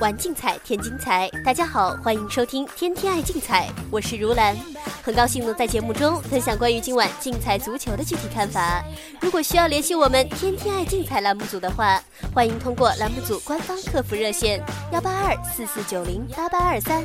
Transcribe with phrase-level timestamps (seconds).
[0.00, 4.54] 玩竞彩添精彩，大家好，欢迎收听《天天爱竞彩》，我是如兰，
[5.02, 8.84] 很高兴能在节目中分享关于今晚竞彩足球的具体看法。
[9.18, 11.98] 如果需要联系我们《天天爱竞彩》栏目组的话，
[12.34, 14.62] 欢迎通过栏目组官方客服热线
[14.92, 17.02] 幺八二四四九零八八二三，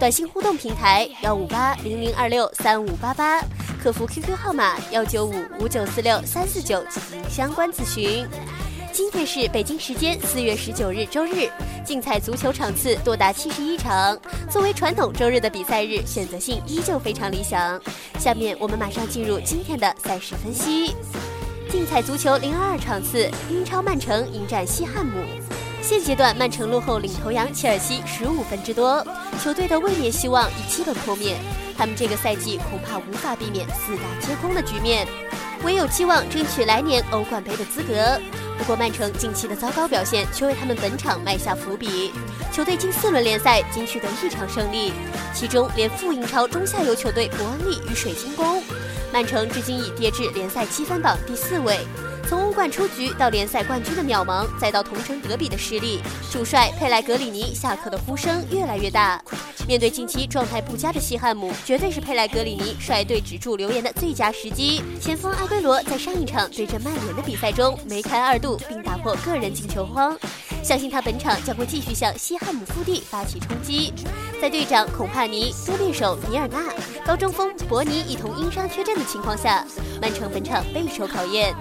[0.00, 3.40] 短信互动平台幺五八零零二六三五八八，
[3.80, 8.26] 客服 QQ 号码幺九五五九四六三四九进行相关咨询。
[8.92, 11.48] 今天是北京时间四月十九日周日，
[11.82, 14.18] 竞彩足球场次多达七十一场。
[14.50, 17.80] 作为传统周日的比赛日，选择性依旧非常理想。
[18.18, 20.94] 下面我们马上进入今天的赛事分析。
[21.70, 25.24] 竞彩足球零二二场次，英超曼城迎战西汉姆。
[25.80, 29.02] 现阶段曼城落后领头羊切尔西十五分之多，
[29.42, 31.34] 球队的卫冕希望已基本破灭。
[31.80, 35.08] 他们这个赛季恐怕无法避免四大皆空的局面，
[35.64, 38.20] 唯有期望争取来年欧冠杯的资格。
[38.58, 42.12] 不过，曼城近期的糟糕表现却为他们本场埋下伏笔。
[42.52, 44.92] 球队近四轮联赛仅取得一场胜利，
[45.32, 48.62] 其中连副英超中下游球队伯恩利与水晶宫。
[49.10, 51.78] 曼城至今已跌至联赛积分榜第四位。
[52.28, 59.20] 从欧冠出局到联赛冠军的渺茫，再到同城德比的失利，主帅佩莱格里尼下课的呼声越来越大。
[59.68, 64.82] 面对近期状态不佳的西汉姆，绝对是佩莱格里尼率队止住流言的最佳时机。
[65.00, 70.16] 前锋阿圭罗在上一场对阵曼联的比赛中梅开二度，并打破个人进球荒，
[70.62, 73.92] 相信他本场将会继续向西汉姆腹地发起冲击。
[74.40, 76.72] 在队长孔帕尼、多面手尼尔纳、
[77.06, 79.64] 高中锋博尼一同因伤缺阵的情况下，
[80.00, 81.54] 曼城本场备受考验。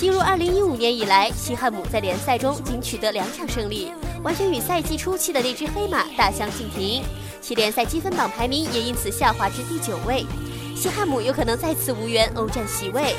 [0.00, 7.04] 进入二零一五年以来，西汉姆在联赛中仅取得两场胜利，完全与赛季初期的那只黑马大相径庭。
[7.42, 10.24] 其联赛积分榜排名也因此下滑至第九位。
[10.74, 13.14] 西汉姆有可能再次无缘欧战席位。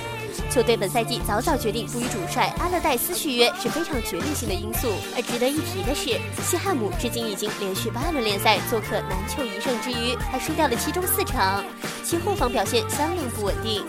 [0.49, 4.87] 球队本赛季早早决定不与主帅阿勒代斯续约是非常决定性的因素。
[5.15, 11.63] 而值得一提的是，西汉姆至今已经连续八轮联赛做客难求一胜之余，还输掉了其中四场，
[12.03, 13.85] 其后防表现相当不稳定。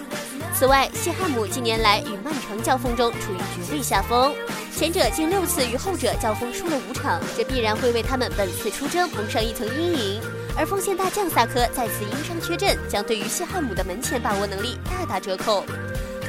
[0.54, 4.32] 此外，西汉姆近年来与曼城交锋中处于绝对下风，
[4.76, 10.22] 前者近六次与后者交锋输了五场，这必然会为他们本次出征蒙上一层阴影。
[10.56, 15.64] 而锋线大将萨科再次因伤缺阵，将对于西汉姆的门前把握能力大打折扣。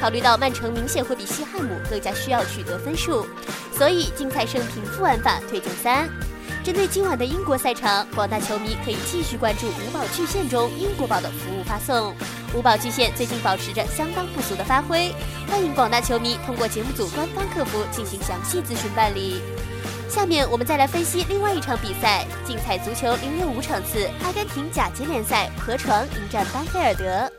[0.00, 3.26] 考虑到曼城明显会比西汉姆更加需要取得分数，
[3.76, 6.08] 所以竞彩胜平负玩法推荐三。
[6.64, 12.14] 针对今晚的英国赛场，广大球迷可以继续关注五宝巨献中英国宝的服务发送。
[12.54, 15.14] 五宝巨献最近保持着相当不俗的发挥，
[15.46, 19.42] 欢迎广大球迷通过节目组官方客服进行详细咨询办理。
[20.08, 27.30] 下面我们再来分析另外一场比赛，竞彩足球零六五场次，阿根廷甲级联赛，河床迎战班菲尔德。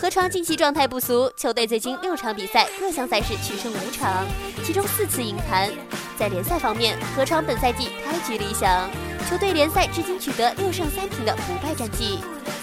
[0.00, 4.24] 河床近期状态不俗，球队最近六场比赛各项赛事取胜五场，
[4.64, 5.72] 其中四次赢盘。
[6.18, 8.88] 在联赛方面，河床本赛季开局理想，
[9.28, 12.20] 球队联赛至今取得六胜三平的不败战绩，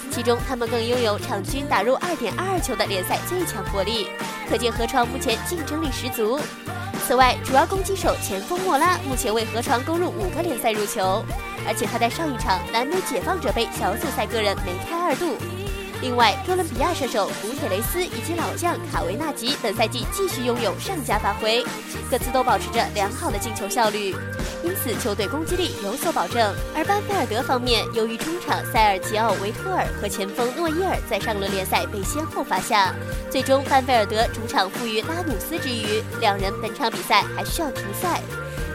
[0.10, 4.08] 其中他们更拥有场均打入二点二二球的联赛最强火力，
[4.50, 6.40] 可见河床目前竞争力十足。
[7.06, 11.24] 此外，主要攻击手前锋莫拉目前为河床攻入五个联赛入球，
[11.68, 15.36] 而且他在上一场南美解放者杯小组赛个人梅开二度。
[16.02, 21.64] 另外，哥伦比亚射手古铁雷斯以及老将卡维纳吉本赛季继续拥有上佳发挥，
[22.10, 24.16] 各自都保持着良好的进球效率，
[24.64, 26.54] 因此球队攻击力有所保证。
[26.76, 32.96] 而班菲尔德方面，由于中场塞尔吉奥维托尔和前锋诺伊尔在上轮联赛被先后罚下，
[33.30, 38.22] 最终班菲尔德主场负于拉努斯之余，两人本场比赛还需要停赛。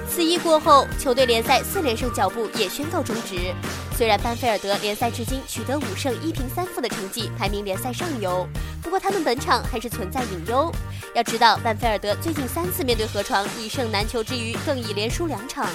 [0.08, 3.54] 此役过后，球队联赛四连胜脚步也宣告终止。
[3.96, 8.46] 虽然班菲尔德联赛至今取得五胜一平三负的成绩，排名联赛上游，
[8.82, 10.70] 不过他们本场还是存在隐忧。
[11.14, 15.66] 要知道，班菲尔德最近三次面对河床一胜难求之余，更已连输两场，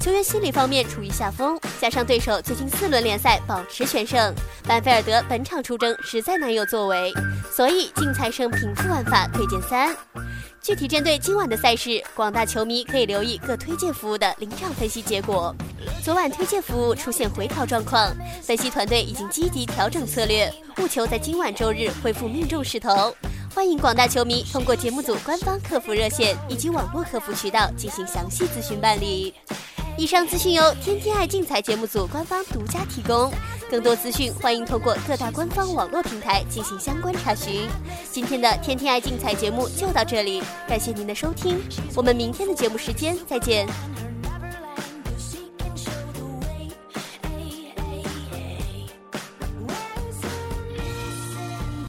[0.00, 4.34] 球员心理方面处于下风，加上对手最近四轮联赛保持全胜，
[4.64, 7.12] 班菲尔德本场出征实在难有作为，
[7.50, 10.07] 所以竞彩胜平负玩法推荐三。
[10.68, 15.56] 具体针对今晚的赛事，广大球迷可以留意各推荐服务的临场分析结果。
[16.04, 20.52] 昨晚推荐服务出现回调状况，分析团队已经积极调整策略，
[20.82, 23.16] 务求在今晚周日恢复命中势头。
[23.54, 29.32] 欢迎广大球迷通过节目组官方客服热线以及网络客服渠道进行详细咨询办理。
[29.96, 33.32] 以上资讯由天天爱竞彩节目组官方独家提供，
[33.70, 37.68] 更多资讯欢迎通过各大官方网络平台进行相关查询。
[38.10, 41.58] 今天的天天爱竞彩节目就到这里，感谢您的收听，
[41.94, 44.07] 我们明天的节目时间再见。